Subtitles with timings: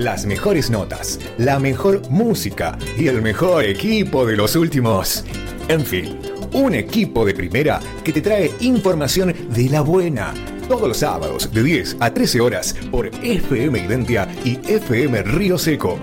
[0.00, 5.24] las mejores notas, la mejor música y el mejor equipo de los últimos.
[5.68, 6.18] En fin,
[6.54, 10.32] un equipo de primera que te trae información de la buena.
[10.68, 15.98] Todos los sábados de 10 a 13 horas por FM Identia y FM Río Seco.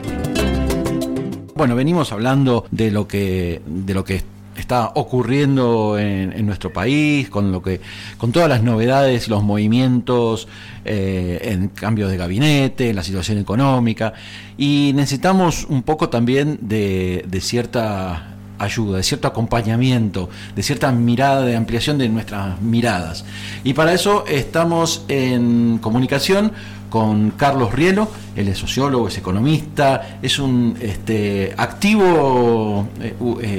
[1.55, 4.21] Bueno, venimos hablando de lo que de lo que
[4.61, 7.81] está ocurriendo en, nuestro país, con lo que,
[8.17, 10.47] con todas las novedades, los movimientos
[10.85, 14.13] eh, en cambios de gabinete, la situación económica,
[14.57, 21.41] y necesitamos un poco también de, de cierta ayuda, de cierto acompañamiento, de cierta mirada,
[21.41, 23.25] de ampliación de nuestras miradas.
[23.63, 26.51] Y para eso estamos en comunicación
[26.89, 33.56] con Carlos Rielo, él es sociólogo, es economista, es un este, activo eh, eh,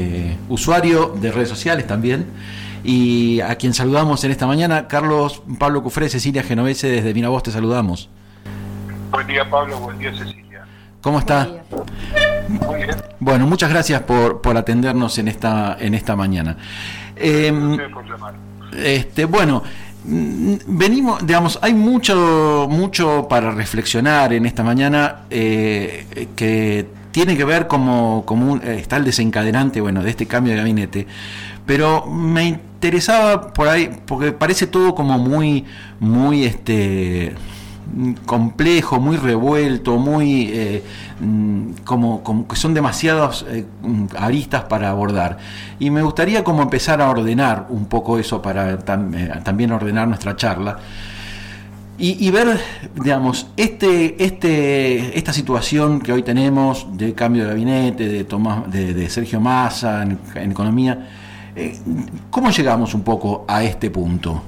[0.48, 2.26] usuario de redes sociales también.
[2.84, 7.50] Y a quien saludamos en esta mañana, Carlos Pablo Cufré, Cecilia Genovese, desde Miravoz te
[7.50, 8.08] saludamos.
[9.10, 10.64] Buen día Pablo, buen día Cecilia.
[11.00, 11.48] ¿Cómo está?
[12.48, 12.96] Muy bien.
[13.20, 16.56] Bueno, muchas gracias por, por atendernos en esta, en esta mañana.
[17.16, 18.34] Eh, llamar.
[18.72, 19.62] Este, bueno,
[20.04, 27.44] Mm, venimos, digamos, hay mucho, mucho para reflexionar en esta mañana eh, que tiene que
[27.44, 31.06] ver como, como un, está el desencadenante, bueno, de este cambio de gabinete,
[31.66, 35.64] pero me interesaba por ahí, porque parece todo como muy,
[36.00, 37.34] muy, este,
[38.26, 40.84] complejo, muy revuelto, muy eh,
[41.20, 45.38] mm, como, que son demasiadas eh, mm, aristas para abordar.
[45.78, 48.78] Y me gustaría como empezar a ordenar un poco eso para eh,
[49.42, 50.78] también ordenar nuestra charla.
[52.00, 52.60] Y, ver,
[52.94, 59.10] digamos, este, este, esta situación que hoy tenemos de cambio de gabinete, de, Tomás, de,
[59.10, 60.20] Sergio Massa en,
[60.52, 61.08] economía,
[62.30, 64.40] ¿cómo llegamos un poco a este punto?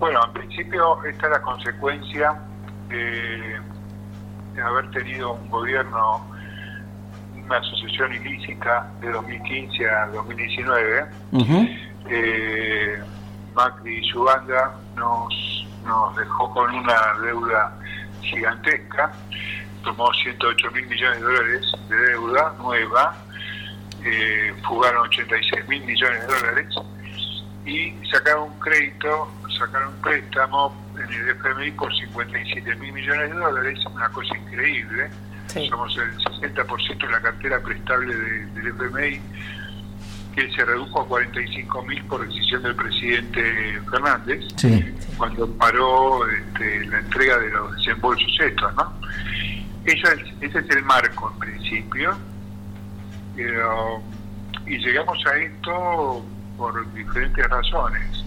[0.00, 2.40] Bueno, en principio esta es la consecuencia
[2.88, 6.26] de, haber tenido un gobierno,
[7.36, 11.06] una asociación ilícita de 2015 a 2019.
[12.10, 13.00] Eh,
[13.54, 17.76] Macri y su banda nos, nos dejó con una deuda
[18.22, 19.12] gigantesca,
[19.82, 23.16] tomó 108 mil millones de dólares de deuda nueva,
[24.04, 26.74] eh, fugaron 86 mil millones de dólares
[27.64, 33.36] y sacaron un crédito, sacaron un préstamo en el FMI por 57 mil millones de
[33.36, 35.10] dólares, una cosa increíble.
[35.70, 39.20] Somos el 60% de la cartera prestable del FMI,
[40.34, 44.44] que se redujo a 45 mil por decisión del presidente Fernández,
[45.16, 48.92] cuando paró este, la entrega de los desembolsos estos, ¿no?
[49.84, 52.16] Ese es, ese es el marco en principio.
[53.36, 56.24] y llegamos a esto
[56.56, 58.24] por diferentes razones.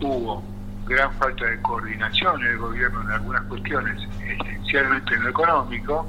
[0.00, 0.42] Hubo
[0.86, 6.06] gran falta de coordinación en el gobierno en algunas cuestiones, esencialmente en lo económico.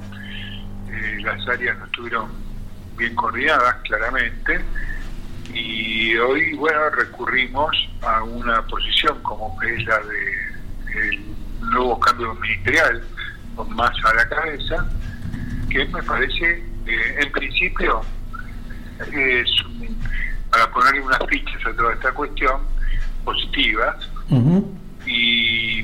[0.90, 2.30] Eh, las áreas no estuvieron
[2.98, 4.64] bien coordinadas, claramente.
[5.52, 10.54] Y hoy, bueno, recurrimos a una posición como que es la de
[10.94, 11.26] el
[11.72, 13.04] nuevo cambio ministerial,
[13.56, 14.88] con más a la cabeza,
[15.70, 18.02] que me parece, eh, en principio,
[19.12, 19.50] es
[20.52, 22.62] para ponerle unas fichas a toda esta cuestión,
[23.26, 24.10] positivas,
[25.06, 25.84] y,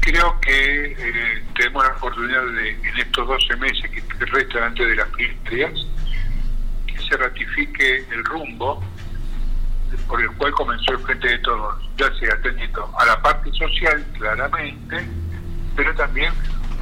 [0.00, 4.96] creo que eh, tenemos la oportunidad de, en estos 12 meses que restan antes de
[4.96, 5.86] las primarias,
[7.10, 8.82] se ratifique el rumbo
[10.08, 14.02] por el cual comenzó el Frente de Todos, ya sea atendiendo a la parte social,
[14.16, 15.04] claramente,
[15.76, 16.32] pero también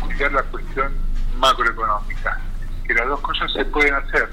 [0.00, 0.93] cuidar la cuestión
[1.39, 2.39] macroeconómica,
[2.87, 4.28] que las dos cosas se pueden hacer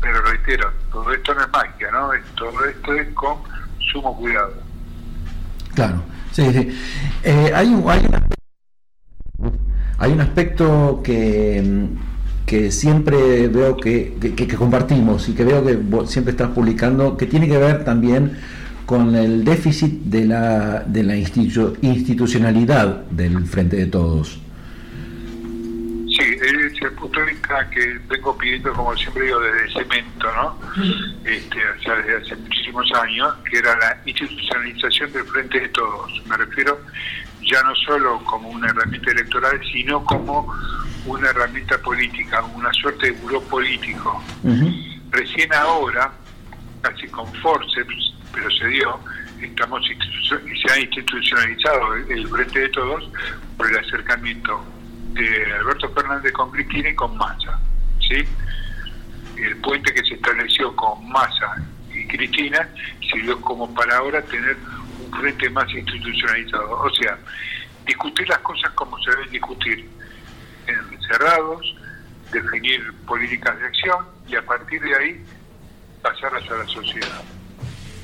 [0.00, 2.10] pero reitero, todo esto no es magia, ¿no?
[2.36, 3.38] Todo esto es con
[3.92, 4.54] sumo cuidado.
[5.74, 6.80] Claro, sí, sí.
[7.24, 8.08] Eh, hay, un, hay,
[9.98, 11.88] hay un aspecto que,
[12.48, 15.76] que siempre veo que, que, compartimos y que veo que
[16.06, 18.38] siempre estás publicando, que tiene que ver también
[18.86, 24.40] con el déficit de la, de la institucionalidad del Frente de Todos.
[26.08, 30.58] Sí, es el punto de vista que vengo pidiendo, como siempre digo, desde cemento, ¿no?
[31.26, 36.22] Este, o sea, desde hace muchísimos años, que era la institucionalización del frente de todos.
[36.26, 36.80] Me refiero
[37.42, 40.50] ya no solo como una herramienta electoral, sino como
[41.06, 44.22] una herramienta política, una suerte de buró político.
[45.10, 46.12] Recién ahora,
[46.82, 49.00] casi con forceps, pero se dio,
[49.40, 53.10] estamos se ha institucionalizado el frente de todos
[53.56, 54.62] por el acercamiento
[55.12, 57.58] de Alberto Fernández con Cristina y con Massa.
[58.00, 58.24] ¿sí?
[59.36, 61.56] El puente que se estableció con Massa
[61.92, 62.68] y Cristina
[63.10, 64.56] sirvió como para ahora tener
[65.00, 66.80] un frente más institucionalizado.
[66.80, 67.18] O sea,
[67.86, 69.88] discutir las cosas como se deben discutir,
[71.06, 71.74] cerrados,
[72.32, 75.24] definir políticas de acción y a partir de ahí
[76.02, 77.22] pasarlas a la sociedad.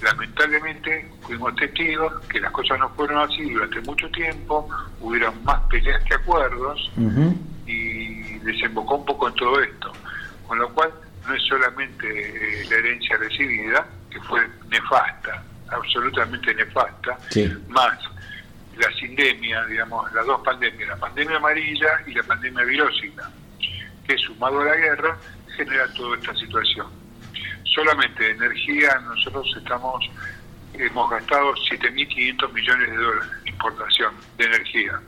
[0.02, 4.69] Lamentablemente fuimos testigos que las cosas no fueron así durante mucho tiempo,
[5.00, 6.90] hubieron más peleas que acuerdos
[7.66, 9.93] y desembocó un poco en todo esto.
[10.46, 10.90] Con lo cual
[11.26, 17.19] no es solamente eh, la herencia recibida, que fue nefasta, absolutamente nefasta,
[17.69, 17.99] más
[18.76, 23.30] la sindemia, digamos, las dos pandemias, la pandemia amarilla y la pandemia virósica,
[24.06, 25.18] que sumado a la guerra
[25.56, 26.86] genera toda esta situación.
[27.74, 30.04] Solamente de energía nosotros estamos
[30.74, 35.00] hemos gastado 7.500 millones de dólares en importación de energía.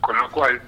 [0.00, 0.60] Con lo cual,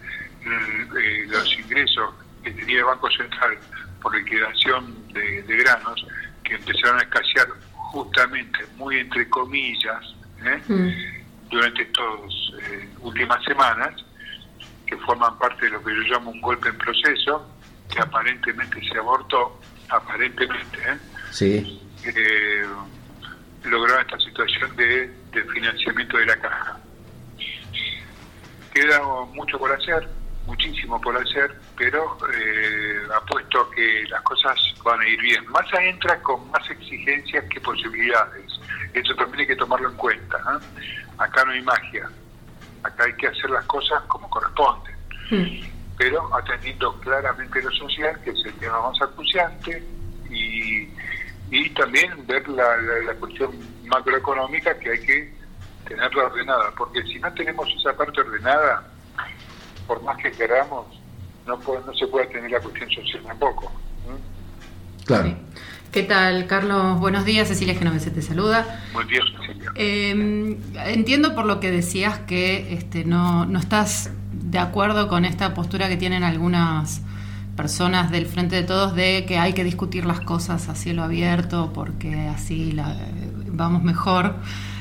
[0.45, 3.59] eh, los ingresos que tenía el Banco Central
[4.01, 6.07] por liquidación de, granos,
[6.43, 10.05] que empezaron a escasear justamente, muy entre comillas,
[10.45, 10.61] ¿eh?
[10.69, 11.24] mm.
[11.55, 12.05] Durante estas
[12.63, 13.95] eh, últimas semanas,
[14.87, 17.49] que forman parte de lo que yo llamo un golpe en proceso,
[17.89, 20.99] que aparentemente se abortó, aparentemente, ¿eh?
[21.31, 21.81] sí.
[22.05, 22.67] eh,
[23.65, 26.79] logró esta situación de, de financiamiento de la caja.
[28.75, 29.01] Queda
[29.33, 30.09] mucho por hacer,
[30.47, 35.47] muchísimo por hacer, pero eh, apuesto a que las cosas van a ir bien.
[35.51, 38.61] Massa entra con más exigencias que posibilidades.
[38.93, 40.61] Eso también hay que tomarlo en cuenta.
[41.19, 42.09] Acá no hay magia.
[42.83, 44.95] Acá hay que hacer las cosas como corresponden.
[45.31, 45.67] Hmm.
[45.97, 49.83] Pero atendiendo claramente lo social, que es el tema más acuciante,
[50.29, 50.89] y,
[51.51, 53.53] y también ver la, la cuestión
[53.85, 55.35] macroeconómica que hay que
[55.87, 56.71] tenerla ordenada.
[56.77, 58.87] Porque si no tenemos esa parte ordenada,
[59.87, 60.87] por más que queramos,
[61.47, 63.73] no, no se puede tener la cuestión social tampoco.
[65.05, 65.37] Claro.
[65.95, 66.99] ¿Qué tal, Carlos?
[66.99, 68.83] Buenos días, Cecilia Genovese te saluda.
[68.93, 69.71] Buen día, Cecilia.
[69.77, 70.57] Em,
[70.87, 75.89] entiendo por lo que decías que este, no, no estás de acuerdo con esta postura
[75.89, 77.01] que tienen algunas
[77.57, 81.71] personas del Frente de Todos de que hay que discutir las cosas a cielo abierto
[81.73, 82.97] porque así la,
[83.53, 84.35] vamos mejor.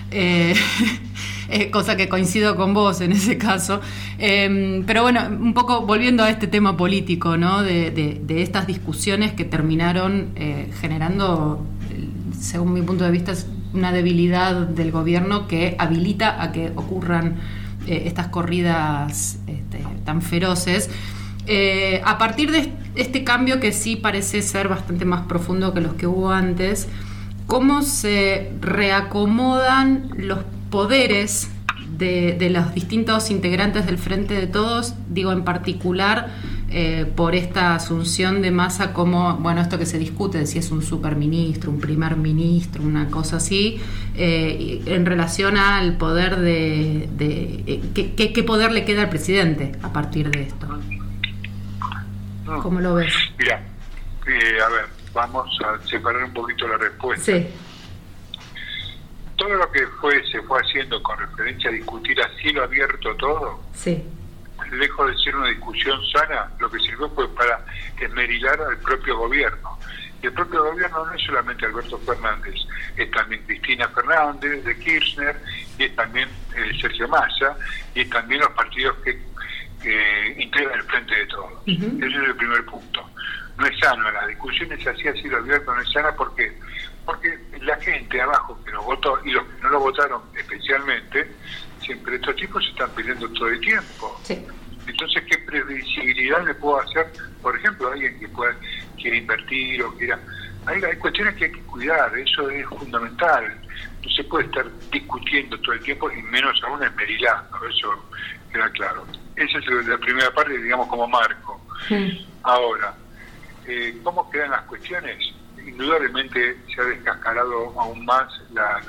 [0.09, 0.55] Eh,
[1.49, 3.81] eh, cosa que coincido con vos en ese caso.
[4.17, 7.63] Em, pero bueno, un poco volviendo a este tema político, ¿no?
[7.63, 11.65] De, estas discusiones que terminaron eh, generando,
[12.39, 13.33] según mi punto de vista,
[13.73, 17.37] una debilidad del gobierno que habilita a que ocurran
[17.85, 20.89] estas corridas este, tan feroces.
[22.03, 26.07] a partir de este cambio que sí parece ser bastante más profundo que los que
[26.07, 26.87] hubo antes,
[27.47, 30.39] cómo se reacomodan los
[30.73, 31.51] poderes
[31.99, 36.31] de, los distintos integrantes del Frente de Todos, digo en particular
[36.71, 40.81] eh, por esta asunción de masa como, bueno, esto que se discute, si es un
[40.81, 43.79] superministro, un primer ministro, una cosa así,
[44.15, 47.07] eh, en relación al poder de...
[47.19, 50.67] Eh, ¿qué, poder le queda al presidente a partir de esto?
[52.63, 53.13] ¿Cómo lo ves?
[53.37, 57.25] Mira, a ver, vamos a separar un poquito la respuesta.
[57.31, 57.45] Sí.
[59.43, 63.61] Todo lo que fue se fue haciendo con referencia a discutir a cielo abierto todo,
[63.73, 64.01] sí.
[64.71, 67.59] lejos de ser una discusión sana, lo que sirvió fue para
[67.99, 69.77] esmerilar al propio gobierno.
[70.21, 72.55] Y el propio gobierno no es solamente Alberto Fernández,
[72.95, 75.35] es también Cristina Fernández de Kirchner,
[75.77, 77.57] y es también eh, Sergio Massa,
[77.95, 79.11] y es también los partidos que
[80.37, 81.51] integran el frente de todos.
[81.67, 83.05] Ese es el primer punto
[83.57, 86.51] no es sano, las discusiones así a cielo abierto no es sana porque
[87.05, 91.31] porque la gente abajo que nos votó y los que no lo votaron especialmente,
[91.81, 94.21] siempre estos tipos se están peleando todo el tiempo.
[94.85, 98.55] Entonces, ¿qué previsibilidad le puedo hacer, por ejemplo, a alguien que pueda,
[98.97, 100.19] quiere invertir o quiera...
[100.65, 103.61] Hay, hay cuestiones que hay que cuidar, eso es fundamental.
[104.01, 108.05] No se puede estar discutiendo todo el tiempo y menos aún esmerilando, eso
[108.51, 109.05] queda claro.
[109.35, 111.61] Esa es la primera parte, digamos, como marco.
[112.43, 112.93] Ahora,
[113.65, 115.17] eh, ¿Cómo quedan las cuestiones?
[115.65, 118.81] Indudablemente se ha descascarado aún más la,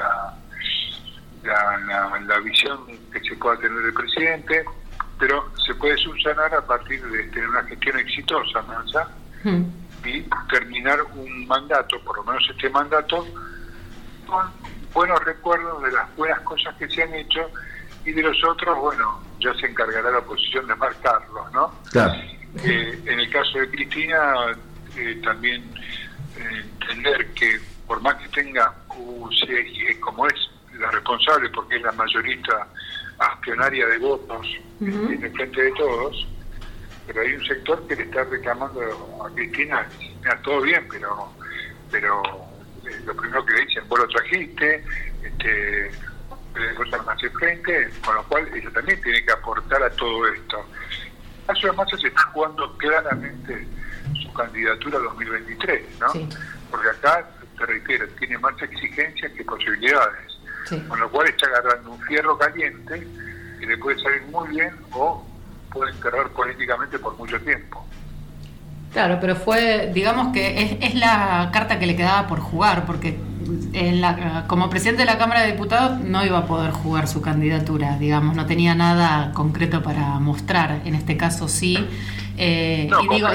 [1.43, 2.81] la, la, visión
[3.13, 4.65] que se pueda tener del presidente,
[5.19, 9.09] pero se puede subsanar a partir de tener una gestión exitosa, Mansa,
[9.45, 9.63] hmm.
[10.05, 13.27] y terminar un mandato, por lo menos este mandato,
[14.27, 14.47] con
[14.93, 17.51] buenos recuerdos de las buenas cosas que se han hecho
[18.05, 21.73] y de los otros, bueno, ya se encargará la oposición de marcarlos, ¿no?
[21.91, 22.15] Claro.
[22.63, 24.35] Eh, en el caso de Cristina,
[24.97, 25.65] eh, también
[26.37, 28.75] entender que por más que tenga
[30.01, 30.35] como es
[30.79, 32.67] la responsable, porque es la mayorista
[33.19, 34.47] accionaria de votos
[34.81, 36.27] en el frente de todos,
[37.07, 38.81] pero hay un sector que le está reclamando
[39.25, 39.87] a Cristina,
[40.43, 41.33] todo bien, pero
[41.91, 42.23] pero
[43.05, 44.85] lo primero que le dicen, vos lo trajiste,
[45.23, 45.91] este,
[46.77, 50.67] vos más frente, con lo cual ella también tiene que aportar a todo esto.
[51.47, 53.67] de Massa se está jugando claramente
[54.17, 56.07] su candidatura a 2023, ¿no?
[56.71, 57.29] Porque acá,
[57.59, 60.35] te reitero, tiene más exigencias que posibilidades.
[60.89, 63.07] Con lo cual está agarrando un fierro caliente
[63.61, 65.25] que le puede salir muy bien o
[65.71, 67.87] puede enterrar políticamente por mucho tiempo.
[68.93, 73.19] Claro, pero fue, digamos que es, es la carta que le quedaba por jugar, porque
[73.73, 77.21] en la, como presidente de la Cámara de Diputados no iba a poder jugar su
[77.21, 81.89] candidatura, digamos, no tenía nada concreto para mostrar, en este caso sí.
[82.37, 83.29] Eh, no, y digo,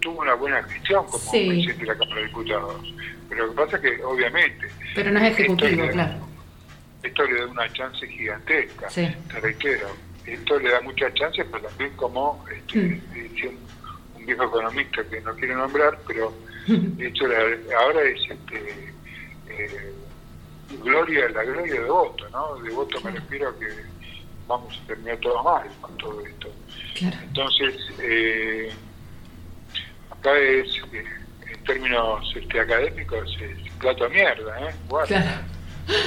[0.00, 2.94] tuvo una buena gestión como presidente de la Cámara de Diputados,
[3.28, 4.68] pero lo que pasa es que obviamente...
[4.94, 6.14] Pero no es ejecutivo, claro.
[7.02, 9.88] Esto le da una chance gigantesca, te reitero,
[10.26, 14.18] esto le da muchas chances, pero también como este, mm.
[14.18, 16.32] un viejo economista que no quiero nombrar, pero
[16.66, 17.24] de hecho
[17.76, 18.92] ahora es este,
[19.48, 19.92] eh,
[20.82, 22.56] gloria, la gloria de voto, ¿no?
[22.62, 23.91] De voto me refiero a que
[24.52, 26.48] vamos a terminar todo mal con todo esto.
[27.00, 28.70] Entonces, eh,
[30.10, 31.04] acá es, eh,
[31.52, 34.74] en términos este, académicos, es plato a mierda, ¿eh?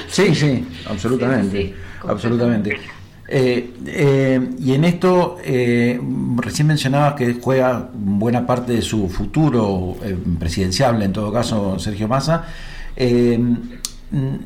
[0.07, 1.73] Sí, sí, absolutamente,
[2.07, 2.79] absolutamente.
[3.27, 5.99] Eh, eh, y en esto, eh,
[6.37, 9.97] recién mencionabas que juega buena parte de su futuro
[10.39, 12.45] presidencial, en todo caso, Sergio Massa.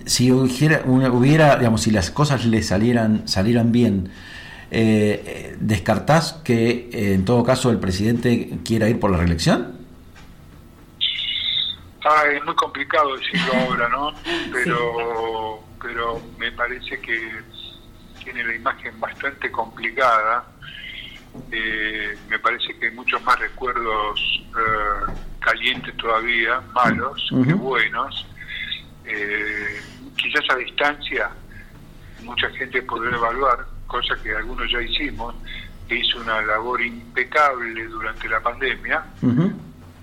[0.05, 4.11] Si hubiera, hubiera, digamos, si las cosas le salieran, salieran bien,
[4.69, 9.79] ¿descartás que en todo caso el presidente quiera ir por la reelección?
[12.05, 14.13] Ah, es muy complicado decirlo ahora, ¿no?
[14.51, 17.41] Pero, pero me parece que
[18.23, 20.45] tiene la imagen bastante complicada.
[21.51, 28.25] Eh, me parece que hay muchos más recuerdos eh, calientes todavía, malos que buenos.
[29.09, 29.81] Eh,
[30.15, 31.31] quizás a distancia
[32.23, 35.33] mucha gente podrá evaluar, cosa que algunos ya hicimos,
[35.87, 39.03] que hizo una labor impecable durante la pandemia,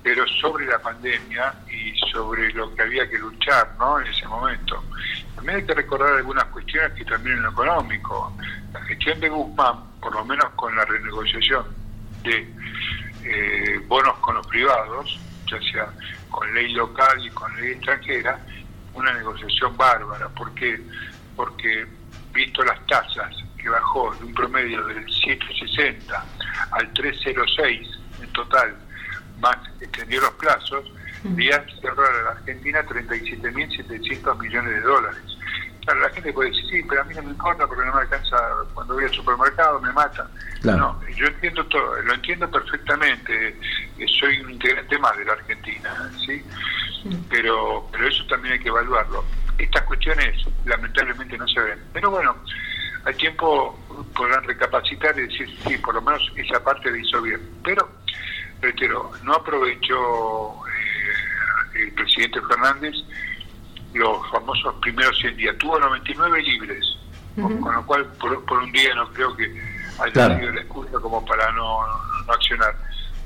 [0.03, 4.01] pero sobre la pandemia y sobre lo que había que luchar ¿no?
[4.01, 4.83] en ese momento.
[5.35, 8.33] También hay que recordar algunas cuestiones que también en lo económico.
[8.73, 11.67] La gestión de Guzmán, por lo menos con la renegociación
[12.23, 12.49] de
[13.25, 15.19] eh, bonos con los privados,
[15.51, 15.89] ya sea
[16.31, 18.41] con ley local y con ley extranjera,
[18.97, 20.29] una negociación bárbara.
[20.31, 20.81] ¿Por qué?
[21.37, 21.87] Porque
[22.33, 26.23] visto las tasas que bajó de un promedio del 7,60
[26.73, 27.89] al 3,06
[28.23, 28.75] en total,
[29.41, 30.85] más extendió los plazos,
[31.35, 35.23] día cerrar a la Argentina 37.700 millones de dólares.
[35.85, 38.01] Claro, la gente puede decir, sí, pero a mí no me importa porque no me
[38.01, 38.37] alcanza,
[38.75, 40.29] cuando voy al supermercado me mata.
[40.65, 43.49] No, yo entiendo todo, lo entiendo perfectamente,
[43.99, 46.45] eh, soy un integrante más de la Argentina, ¿sí?
[47.29, 49.25] Pero, pero eso también hay que evaluarlo.
[49.59, 51.79] Estas cuestiones lamentablemente no se ven.
[51.93, 52.37] Pero bueno,
[53.05, 53.79] al tiempo
[54.15, 57.41] podrán recapacitar y decir, sí, por lo menos esa parte le hizo bien.
[57.63, 57.89] Pero,
[58.61, 60.55] reitero, no aprovechó
[61.75, 62.95] el presidente Fernández
[63.95, 65.57] los famosos primeros 100 días.
[65.59, 66.85] Tuvo 99 libres,
[67.37, 69.45] con, lo cual por, un día no creo que
[70.01, 71.81] haya sido la excusa como para no,
[72.29, 72.75] accionar,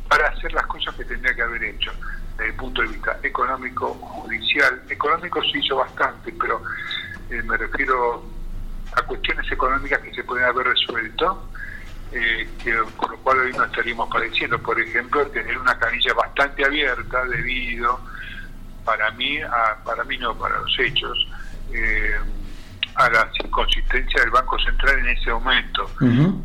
[0.08, 1.92] para hacer las cosas que tendría que haber hecho
[2.40, 4.82] desde el punto de vista económico, judicial.
[4.88, 6.62] Económico se hizo bastante, pero
[7.28, 8.24] eh, me refiero
[8.96, 11.48] a cuestiones económicas que se pueden haber resuelto.
[12.12, 16.64] Eh, que, por lo cual hoy no estaríamos padeciendo, por ejemplo, tener una canilla bastante
[16.64, 18.00] abierta debido
[18.84, 19.38] para mí,
[19.84, 21.28] para mí no, para los hechos,
[21.72, 22.16] eh,
[22.96, 25.88] a la inconsistencia del Banco Central en ese momento,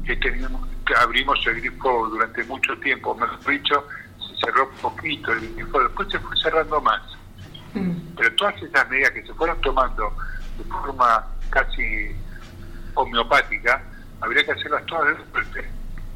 [0.05, 3.87] que, teníamos, que abrimos el grifo durante mucho tiempo, mejor dicho,
[4.35, 7.01] se cerró poquito el grifo, después se fue cerrando más.
[7.73, 7.91] Mm.
[8.17, 10.13] Pero todas esas medidas que se fueron tomando
[10.57, 12.15] de forma casi
[12.95, 13.81] homeopática,
[14.21, 15.69] habría que hacerlas todas de golpe.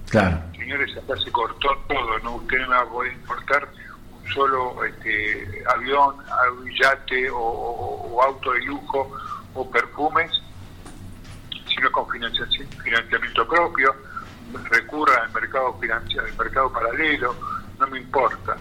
[0.09, 0.41] Claro.
[0.57, 2.35] Señores, acá se cortó todo, ¿no?
[2.35, 3.67] Usted no me va a poder importar
[4.33, 6.15] solo este, avión,
[6.79, 9.11] yate o, auto de lujo
[9.53, 10.31] o perfumes,
[11.67, 13.95] sino con financiamiento propio,
[14.69, 17.35] recurra al mercado financiero, al mercado paralelo,
[17.79, 18.55] no me importa,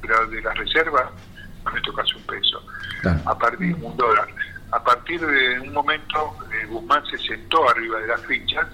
[0.00, 1.10] pero de las reservas
[1.64, 2.62] no me tocas un peso,
[3.26, 4.28] a partir de un dólar.
[4.72, 8.68] A partir de un momento, eh, Guzmán se sentó arriba de las fichas,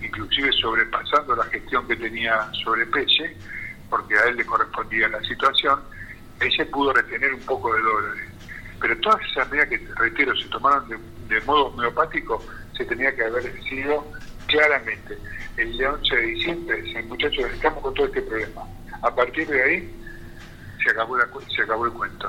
[0.00, 3.36] inclusive sobrepasando la gestión que tenía sobre Peche,
[3.90, 5.80] porque a él le correspondía la situación,
[6.40, 8.30] ese pudo retener un poco de dólares.
[8.80, 10.88] Pero todas esas medidas que, reitero, se tomaron
[11.28, 12.44] de, modo homeopático,
[12.76, 14.06] se tenía que haber decidido
[14.46, 15.18] claramente.
[15.56, 18.62] El día 11 de diciembre, muchachos, estamos con todo este problema.
[19.04, 19.94] A partir de ahí,
[20.82, 22.28] se acabó, la, se acabó el cuento.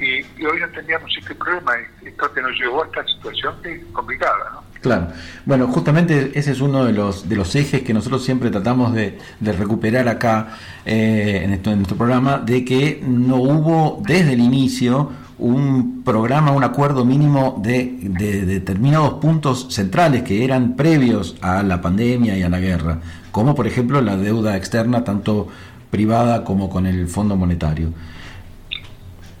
[0.00, 1.72] Y, hoy no teníamos este problema,
[2.04, 4.66] esto que nos llevó a esta situación que es complicada, ¿no?
[4.80, 5.08] Claro.
[5.44, 9.18] Bueno, justamente ese es uno de los, de los ejes que nosotros siempre tratamos de,
[9.40, 15.10] recuperar acá eh, en, esto, en nuestro programa, de que no hubo desde el inicio
[15.38, 21.80] un programa, un acuerdo mínimo de, de, determinados puntos centrales que eran previos a la
[21.80, 23.00] pandemia y a la guerra,
[23.32, 25.48] como por ejemplo la deuda externa, tanto
[25.96, 27.90] privada como con el Fondo Monetario.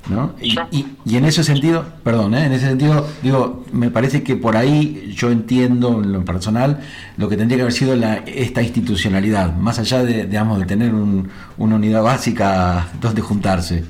[0.08, 0.34] ¿no?
[0.40, 0.56] Y,
[1.04, 2.46] y, en ese sentido, perdón, ¿eh?
[2.46, 6.80] en ese sentido, digo, me parece que por ahí yo entiendo en lo personal
[7.18, 10.94] lo que tendría que haber sido la, esta institucionalidad, más allá de, digamos, de tener
[10.94, 13.84] un, una unidad básica donde juntarse.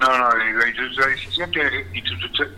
[0.00, 1.50] No, no, la institucionalización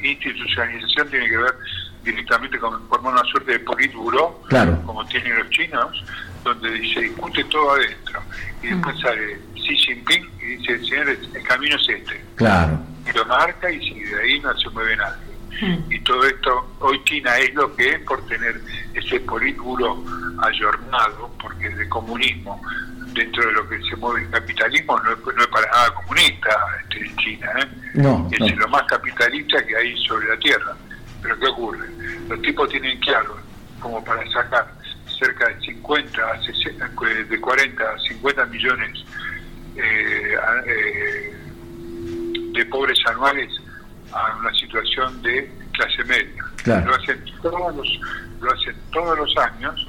[0.02, 1.54] institucionalización tiene que ver
[2.02, 4.80] directamente con formar una suerte de politburo, claro.
[4.84, 6.04] como tienen los chinos,
[6.44, 8.22] donde se discute todo adentro.
[8.62, 9.00] Y después mm.
[9.00, 12.24] sale Xi Jinping y dice, señores, el camino es este.
[12.36, 12.78] Claro.
[13.08, 15.30] Y lo marca y si de ahí no se mueve nadie.
[15.62, 15.92] Mm.
[15.92, 18.60] Y todo esto, hoy China es lo que es por tener
[18.94, 20.02] ese politburo
[20.42, 22.60] ayornado, porque es de comunismo,
[23.12, 26.50] dentro de lo que se mueve el capitalismo, no es, no es para nada comunista
[26.82, 27.68] este, China, ¿eh?
[27.94, 30.76] no, es lo más capitalista que hay sobre la Tierra.
[31.22, 31.88] Pero ¿qué ocurre?
[32.28, 33.36] Los tipos tienen claro,
[33.80, 34.72] como para sacar
[35.18, 36.22] cerca de 50,
[37.28, 39.04] de 40 a 50 millones
[39.76, 40.36] eh,
[40.66, 41.36] eh,
[42.52, 43.52] de pobres anuales
[44.12, 46.44] a una situación de clase media.
[46.84, 48.00] Lo hacen todos los,
[48.40, 49.88] lo hacen todos los años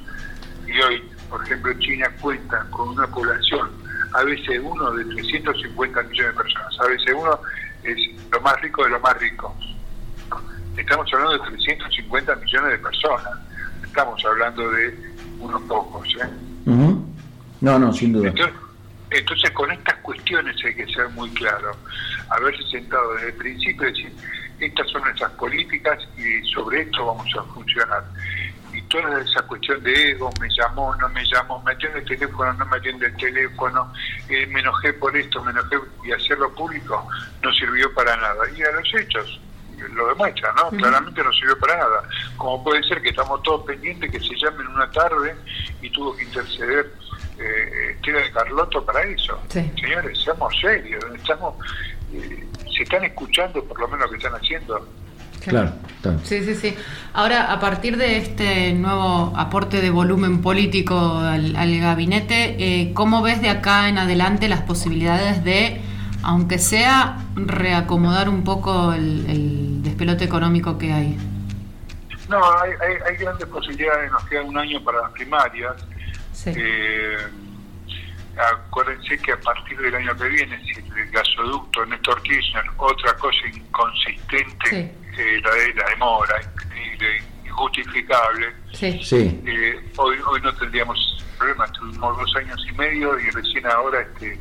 [0.66, 3.70] y hoy por ejemplo, China cuenta con una población
[4.12, 7.40] a veces uno de 350 millones de personas, a veces uno
[7.82, 7.96] es
[8.30, 9.54] lo más rico de los más ricos.
[10.76, 13.38] Estamos hablando de 350 millones de personas,
[13.82, 16.08] estamos hablando de unos pocos.
[16.22, 16.28] ¿eh?
[17.60, 18.32] No, no, sin duda.
[19.10, 21.76] Entonces, con estas cuestiones hay que ser muy claro,
[22.30, 24.12] haberse sentado desde el principio y decir,
[24.58, 28.04] estas son nuestras políticas y sobre esto vamos a funcionar
[28.92, 32.66] toda esa cuestión de ego, me llamó, no me llamó, me atiende el teléfono, no
[32.66, 33.92] me atiende el teléfono,
[34.28, 37.08] eh, me enojé por esto, me enojé y hacerlo público
[37.42, 38.44] no sirvió para nada.
[38.56, 39.40] Y a los hechos
[39.88, 40.70] lo demuestra, ¿no?
[40.70, 42.02] Claramente no sirvió para nada.
[42.36, 45.34] Como puede ser que estamos todos pendientes que se llamen una tarde
[45.80, 46.92] y tuvo que interceder
[47.38, 49.38] eh, de Carlotto para eso.
[49.48, 51.54] Señores, seamos serios, estamos,
[52.12, 54.86] eh, se están escuchando por lo menos lo que están haciendo.
[55.44, 55.72] Claro,
[56.22, 56.74] Sí, sí, sí.
[57.12, 63.42] Ahora, a partir de este nuevo aporte de volumen político al, gabinete, eh, ¿cómo ves
[63.42, 65.80] de acá en adelante las posibilidades de,
[66.22, 71.18] aunque sea, reacomodar un poco el, despelote económico que hay?
[72.28, 75.74] No, hay, grandes posibilidades, nos queda un año para las primarias.
[76.46, 77.16] Eh,
[78.36, 83.46] acuérdense que a partir del año que viene, si el gasoducto Néstor Kirchner, otra cosa
[83.52, 88.52] inconsistente la, demora increíble, injustificable.
[88.80, 94.38] Eh, hoy, hoy no tendríamos problemas, tuvimos dos años y medio y recién ahora este,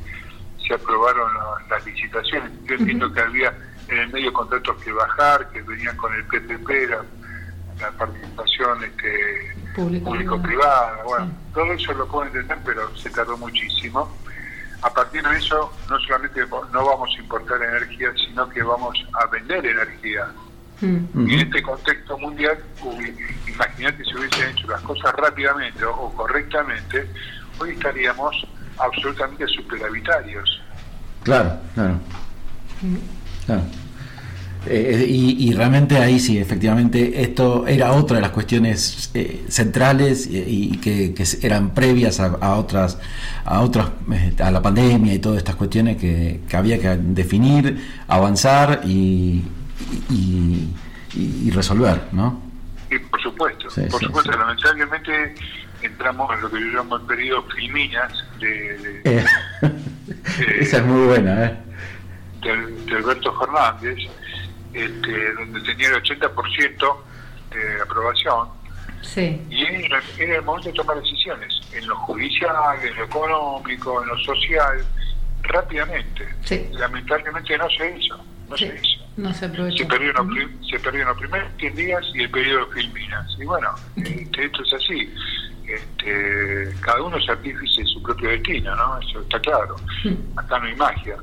[0.71, 1.29] se aprobaron
[1.69, 2.49] las licitaciones.
[2.63, 3.53] Yo entiendo que había
[3.89, 11.03] en el medio contratos que bajar, que venían con el PPP, la, participación este, público-privada.
[11.03, 14.15] bueno, todo eso lo puedo entender, pero se tardó muchísimo.
[14.81, 19.25] A partir de eso, no solamente no vamos a importar energía, sino que vamos a
[19.25, 20.27] vender energía.
[20.79, 21.27] Mm.
[21.27, 22.57] Y en este contexto mundial,
[23.47, 27.07] imagínate si hubiesen hecho las cosas rápidamente o, correctamente,
[27.59, 28.47] hoy estaríamos
[28.81, 30.61] absolutamente superhabitarios.
[31.23, 31.99] Claro, claro.
[33.45, 33.61] claro.
[34.67, 40.77] Eh, y, realmente ahí sí, efectivamente, esto era otra de las cuestiones eh, centrales y,
[40.77, 42.99] que, eran previas a, otras,
[43.43, 43.89] a otras,
[44.39, 49.43] a la pandemia y todas estas cuestiones que, que había que definir, avanzar y,
[50.11, 52.39] y, resolver, ¿no?
[52.87, 55.35] Sí, por supuesto, por supuesto, lamentablemente
[55.81, 59.25] entramos en lo que yo llamo el periodo Filminas de, eh,
[60.59, 61.57] esa es muy buena, ¿eh?
[62.41, 63.97] De, Alberto Fernández,
[64.73, 66.97] este, donde tenía el 80%
[67.51, 68.49] de aprobación.
[69.01, 69.41] Sí.
[69.49, 74.17] Y era, el momento de tomar decisiones, en lo judicial, en lo económico, en lo
[74.19, 74.83] social,
[75.43, 76.27] rápidamente.
[76.73, 79.01] Lamentablemente no se hizo, no se hizo.
[79.17, 79.77] No se aprovechó.
[79.77, 83.27] Se perdieron, los primeros 10 días y el periodo de Filminas.
[83.39, 85.13] Y bueno, este, esto es así.
[85.75, 88.99] Este, cada uno es artífice de su propio destino, ¿no?
[88.99, 89.75] Eso está claro.
[90.35, 91.17] Acá no hay magia.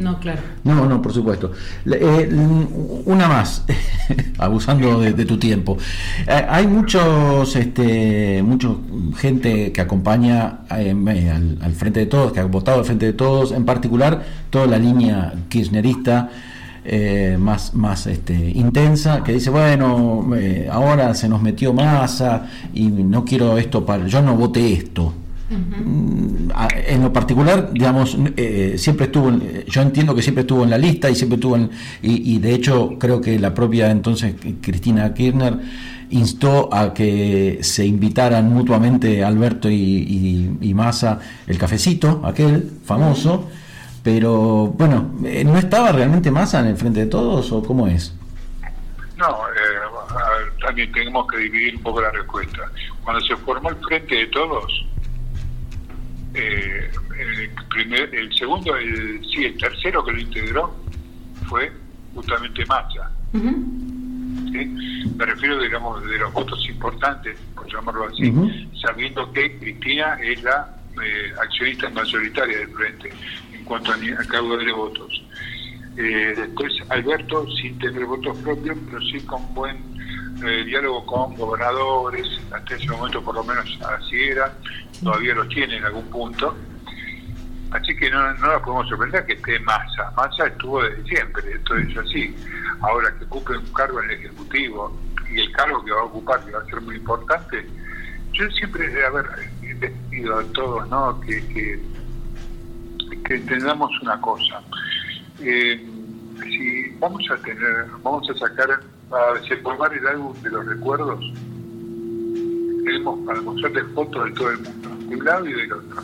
[0.00, 0.40] No, claro.
[0.64, 1.52] No, no, por supuesto.
[1.84, 2.28] Eh,
[3.04, 3.66] una más,
[4.38, 5.76] abusando de, tu tiempo.
[6.26, 8.80] Eh, hay muchos, este, mucho
[9.16, 10.94] gente que acompaña eh,
[11.60, 14.78] al, Frente de Todos, que ha votado al Frente de Todos, en particular toda la
[14.78, 16.30] línea kirchnerista.
[17.38, 20.26] Más, más este, intensa, que dice, bueno,
[20.70, 25.14] ahora se nos metió masa y no quiero esto para, yo no voté esto,
[25.50, 26.50] Mm,
[26.86, 29.32] en lo particular, digamos, eh, siempre estuvo,
[29.66, 31.70] yo entiendo que siempre estuvo en la lista y siempre estuvo en,
[32.02, 35.58] y, de hecho creo que la propia entonces Cristina Kirchner
[36.10, 43.48] instó a que se invitaran mutuamente Alberto y, y, Massa el cafecito, aquel famoso,
[44.02, 48.14] pero bueno, eh, ¿no estaba realmente Massa en el frente de todos o cómo es?
[49.16, 52.70] No, eh, también tenemos que dividir un poco la respuesta.
[53.04, 54.86] Cuando se formó el frente de todos,
[56.34, 60.74] eh, el, primer, el segundo, el, sí, el tercero que lo integró
[61.48, 61.70] fue
[62.14, 63.10] justamente Massa.
[63.32, 68.32] Me refiero, digamos, de los votos importantes, por llamarlo así,
[68.80, 73.12] sabiendo que Cristina es la eh, accionista mayoritaria del frente
[73.49, 75.22] en cuanto a, a caudal de votos.
[75.96, 79.76] Eh, después Alberto, sin tener votos propios, pero sí con buen
[80.44, 84.52] eh, diálogo con gobernadores, hasta ese momento por lo menos así era,
[85.04, 86.56] todavía lo tiene en algún punto.
[87.70, 90.10] Así que no, no nos podemos sorprender que esté Massa.
[90.16, 92.34] Massa estuvo desde siempre, esto es así.
[92.80, 94.98] Ahora que ocupe un cargo en el Ejecutivo
[95.32, 97.64] y el cargo que va a ocupar, que va a ser muy importante,
[98.32, 99.26] yo siempre, a ver,
[99.62, 101.20] he a todos ¿no?
[101.20, 101.78] que,
[103.34, 104.60] entendamos una cosa.
[105.40, 105.86] Eh,
[106.42, 108.80] si vamos a tener, vamos a sacar,
[109.12, 111.24] a desempolvar el álbum de los recuerdos,
[112.84, 116.02] tenemos para mostrarles fotos de todo el mundo de un lado y del otro.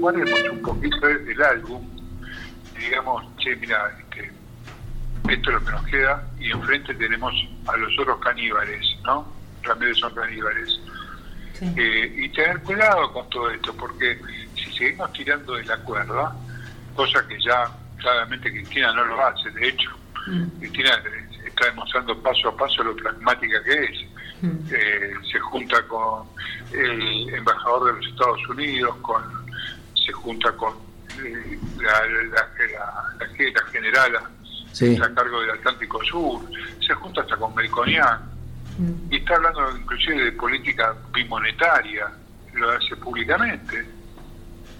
[0.00, 1.82] Guardemos un poquito del álbum
[2.76, 4.30] y digamos, che, mira, este,
[5.28, 7.34] esto es lo que nos queda y enfrente tenemos
[7.66, 9.26] a los otros caníbales, ¿no?
[9.64, 10.80] También son caníbales.
[11.62, 14.18] Eh, y tener cuidado con todo esto, porque
[14.54, 16.34] si seguimos tirando de la cuerda,
[16.94, 19.90] cosa que ya claramente Cristina no lo hace, de hecho,
[20.26, 20.58] mm.
[20.58, 20.90] Cristina
[21.44, 24.06] está demostrando paso a paso lo pragmática que es.
[24.42, 24.58] Mm.
[24.72, 26.26] Eh, se junta con
[26.72, 29.22] el embajador de los Estados Unidos, con
[29.94, 30.74] se junta con
[31.24, 32.48] eh, la, la,
[33.18, 34.30] la, generala
[34.80, 36.40] a cargo del Atlántico Sur,
[36.86, 38.20] se junta hasta con Melconian
[38.78, 39.12] mm.
[39.12, 42.10] y está hablando inclusive de política bimonetaria,
[42.54, 43.84] lo hace públicamente.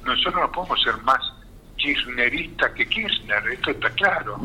[0.05, 1.21] Nosotros no podemos ser más
[1.81, 4.39] kirchneristas que Kirchner, esto está claro.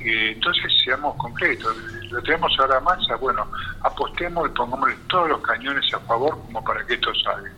[0.00, 1.76] Eh, entonces seamos concretos.
[2.10, 3.46] Lo tenemos ahora más, bueno,
[3.82, 7.50] apostemos y pongámosle todos los cañones a favor como para que esto salga.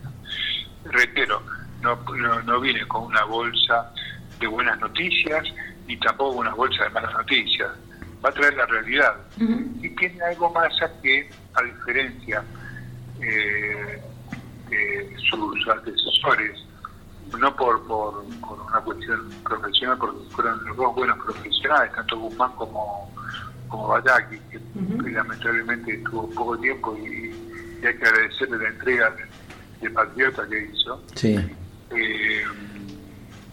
[0.84, 1.42] Reitero,
[1.82, 1.98] no,
[2.44, 3.90] no, viene con una bolsa
[4.38, 5.44] de buenas noticias
[5.86, 7.70] ni tampoco una bolsa de malas noticias.
[8.24, 9.16] Va a traer la realidad.
[9.38, 12.42] Y tiene algo más a que, a diferencia
[13.20, 14.02] eh,
[14.68, 16.65] de sus antecesores,
[17.38, 23.12] no por, por, una cuestión profesional, porque fueron los dos buenos profesionales, tanto Guzmán como,
[23.68, 24.60] como Bayaki, que,
[25.10, 27.32] lamentablemente estuvo poco tiempo y,
[27.84, 29.10] hay que agradecerle la entrega
[29.80, 31.00] de, Patriota que hizo.
[31.14, 31.36] Sí.
[31.90, 32.44] Eh,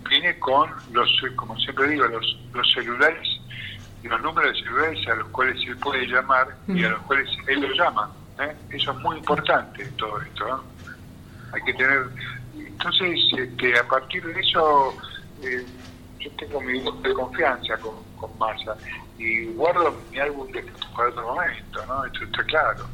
[0.09, 3.27] viene con los, como siempre digo, los, los celulares,
[4.03, 7.61] los números de celulares a los cuales él puede llamar y a los cuales él
[7.61, 8.11] lo llama.
[8.39, 8.55] ¿eh?
[8.71, 10.63] Eso es muy importante todo esto.
[11.51, 12.09] Hay que tener
[12.83, 14.97] entonces, este, a partir de eso,
[15.41, 15.65] eh,
[16.19, 18.77] yo tengo mi de confianza con, con Massa
[19.17, 20.65] y guardo mi álbum de
[20.95, 22.05] para otro momento, ¿no?
[22.05, 22.89] Esto está claro.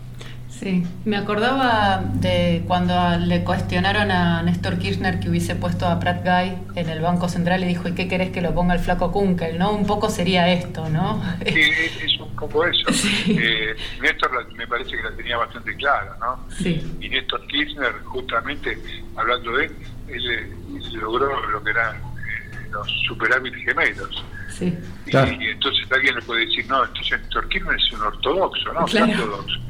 [0.59, 6.21] Sí, me acordaba de cuando le cuestionaron a Néstor Kirchner que hubiese puesto a Pratt
[6.25, 9.09] Guy en el Banco Central y dijo, ¿y qué querés que lo ponga el flaco
[9.09, 9.57] Kunkel?
[9.57, 9.71] ¿no?
[9.71, 11.23] Un poco sería esto, ¿no?
[11.45, 11.61] Sí,
[12.03, 12.89] es un poco eso.
[13.29, 16.43] Eh, Néstor me parece que la tenía bastante clara, ¿no?
[16.49, 16.81] Sí.
[16.99, 18.77] Y Néstor Kirchner, justamente,
[19.15, 19.71] hablando de él,
[20.07, 24.25] él, logró lo que eran eh, los superávit gemelos.
[24.49, 24.77] Sí.
[25.05, 28.85] Y, entonces alguien le puede decir, no, entonces Néstor Kirchner es un ortodoxo, ¿no?
[28.85, 29.11] Claro.
[29.13, 29.68] ortodoxo.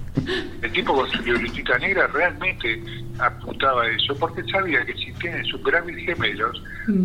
[0.61, 2.83] El tipo con su libretita negra realmente
[3.19, 6.61] apuntaba a eso, porque sabía que si tiene superávit gemelos,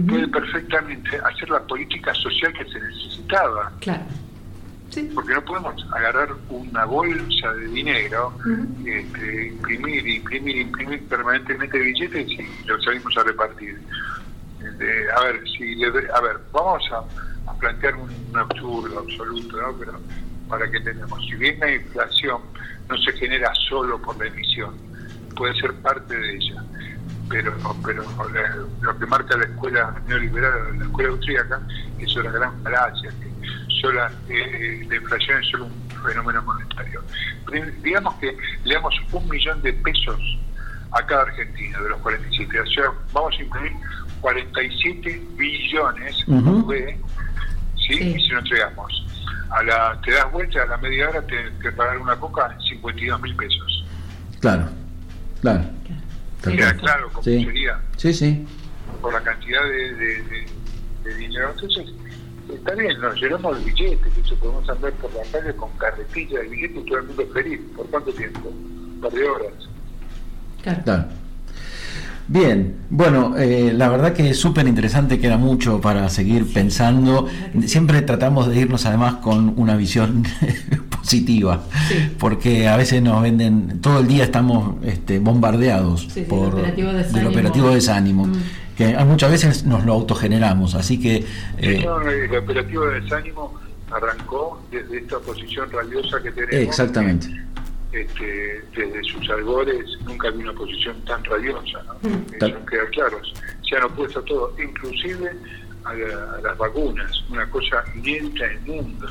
[0.09, 3.73] puede perfectamente hacer la política social que se necesitaba.
[3.81, 4.05] Claro.
[5.13, 8.33] Porque no podemos agarrar una bolsa de dinero,
[8.85, 13.81] este, imprimir, imprimir, imprimir permanentemente billetes y los salimos a repartir.
[14.61, 19.73] a ver, si a ver, vamos a, a plantear un, absurdo absoluto, ¿no?
[19.79, 19.93] Pero
[20.49, 22.41] para que tenemos, si bien la inflación
[22.89, 24.75] no se genera solo por la emisión,
[25.37, 26.63] puede ser parte de ella.
[27.29, 27.55] pero,
[27.85, 28.05] pero
[28.83, 31.61] lo que marca la escuela neoliberal, la escuela austríaca,
[31.99, 37.03] es una gran falacia, que sola, eh, la inflación es solo un fenómeno monetario.
[37.83, 40.21] Digamos que le damos un millón de pesos
[40.93, 43.73] a cada argentino de los 47, o sea, vamos a incluir
[44.21, 46.99] 47 billones de,
[47.87, 47.95] ¿sí?
[47.95, 49.05] y si nos entregamos
[49.51, 52.61] a la, te das vuelta a la media hora te, te pagar una coca en
[52.61, 53.85] 52 mil pesos.
[54.41, 54.69] Claro,
[55.41, 55.65] claro.
[56.43, 57.81] Queda claro cómo sería.
[57.97, 58.47] Sí, sí.
[59.01, 60.47] Por la cantidad de,
[61.03, 61.51] de, dinero.
[61.55, 61.87] Entonces,
[62.53, 66.49] está bien, nos llenamos de billetes, eso podemos andar por la calle con carretilla de
[66.49, 67.61] billetes y todo el mundo feliz.
[67.77, 68.49] ¿Por cuánto tiempo?
[68.49, 69.53] Un par de horas.
[70.85, 71.05] claro.
[72.27, 77.29] Bien, bueno, eh, la verdad que es súper interesante, queda mucho para seguir pensando.
[77.67, 80.25] Siempre tratamos de irnos además con una visión
[80.91, 81.65] positiva,
[82.19, 87.75] porque a veces nos venden, todo el día estamos este, bombardeados por el operativo de
[87.75, 88.27] desánimo.
[88.27, 88.43] Mm.
[88.75, 91.25] Que muchas veces nos lo autogeneramos, así que...
[91.59, 93.55] Eh, el operativo de desánimo
[93.93, 96.69] arrancó desde esta posición rabiosa que tenemos.
[96.69, 97.45] Exactamente
[97.95, 101.95] este, desde sus albores nunca había una posición tan radiosa, ¿no?
[102.09, 102.25] Mm.
[102.35, 103.21] Eso queda claro.
[103.69, 105.33] Se han opuesto a todo, inclusive
[105.85, 105.95] a,
[106.43, 109.07] las vacunas, una cosa inédita en el mundo.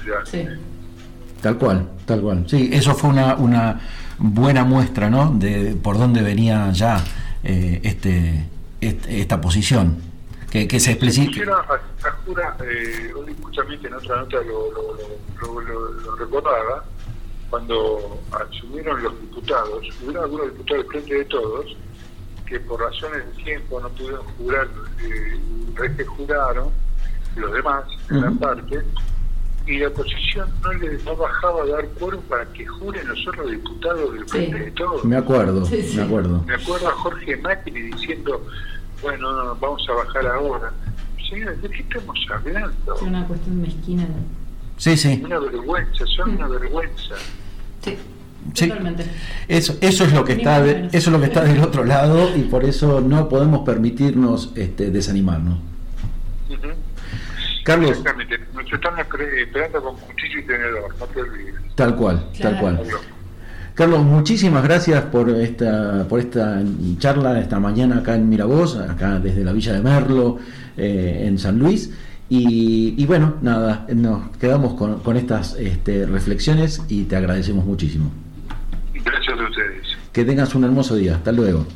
[1.42, 2.46] Tal cual, tal cual.
[2.48, 3.80] Sí, eso fue una, una
[4.18, 5.32] buena muestra, ¿no?
[5.32, 7.04] De por dónde venía ya
[7.44, 8.46] eh, este,
[8.82, 10.14] este, esta posición.
[10.50, 11.66] Que, que se explica.
[12.64, 16.86] eh, hoy justamente en otra nota lo, lo, lo, lo recordaba,
[17.54, 21.78] cuando asumieron los diputados, hubo algunos diputados frente de todos
[22.48, 24.68] que por razones de tiempo no pudieron jurar,
[25.04, 25.40] eh,
[25.96, 26.70] que juraron,
[27.36, 28.82] los demás, en la parte,
[29.68, 33.52] y la oposición no le no bajaba a dar quórum para que juren los otros
[33.52, 35.06] diputados del frente de todos.
[35.06, 36.44] Me acuerdo, me acuerdo.
[36.48, 38.48] Me acuerdo a Jorge Macri diciendo,
[39.04, 40.74] bueno, no, vamos a bajar ahora.
[41.30, 42.96] Señores, ¿de qué estamos hablando?
[42.96, 44.08] Es una cuestión mezquina.
[44.78, 45.22] Sí, sí.
[45.24, 47.14] Una vergüenza, son una vergüenza.
[47.84, 47.98] Sí.
[48.68, 49.06] Totalmente.
[49.48, 52.42] Eso, eso es lo que está eso es lo que está del otro lado y
[52.42, 55.60] por eso no podemos permitirnos este, desanimarnos.
[57.64, 57.92] Carlos.
[57.92, 58.38] Exactamente.
[58.54, 61.56] Nos están esperando con cuchillo y tenedor, no te olvides.
[61.76, 62.82] Tal cual, tal cual.
[63.74, 66.62] Carlos, muchísimas gracias por esta por esta
[67.00, 70.38] charla esta mañana acá en Miravoz, acá desde la Villa de Merlo,
[70.78, 71.92] eh, en San Luis.
[72.30, 78.12] Y, bueno, nada, nos quedamos con, con estas este, reflexiones y te agradecemos muchísimo.
[78.94, 79.88] Gracias a ustedes.
[80.12, 81.16] Que tengas un hermoso día.
[81.16, 81.68] Hasta luego.